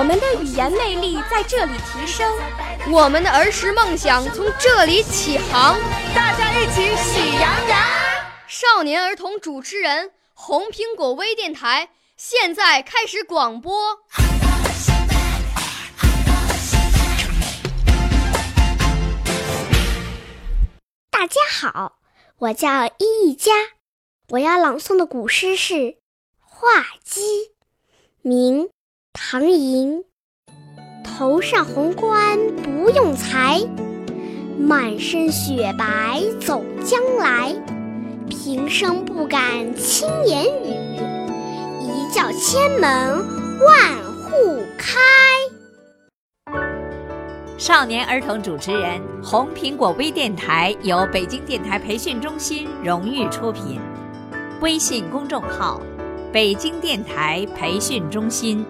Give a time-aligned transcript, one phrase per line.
[0.00, 2.26] 我们的语言魅力在这里提升，
[2.90, 5.78] 我们的儿时梦想从这里起航。
[6.14, 7.78] 大家一起喜羊羊。
[8.48, 13.98] 少年儿童主持人，红苹果微电台现在开始广播。
[21.10, 21.98] 大家好，
[22.38, 23.52] 我叫伊一佳，
[24.30, 25.74] 我要朗诵的古诗是
[26.38, 27.20] 《画鸡》，
[28.22, 28.70] 明。
[29.32, 30.02] 唐寅，
[31.04, 33.60] 头上红冠不用裁，
[34.58, 37.54] 满身雪白走将来。
[38.28, 40.74] 平生不敢轻言语，
[41.80, 43.24] 一叫千门
[43.60, 44.98] 万户开。
[47.56, 53.78] 少年儿童主持人，红苹果微电台由北京电台培训中心荣誉出品，
[54.60, 55.80] 微信公众号：
[56.32, 58.66] 北京电台培训中心。